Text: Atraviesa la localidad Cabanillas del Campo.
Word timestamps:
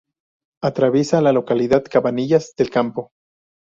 Atraviesa 0.63 1.21
la 1.21 1.31
localidad 1.31 1.83
Cabanillas 1.87 2.55
del 2.57 2.71
Campo. 2.71 3.11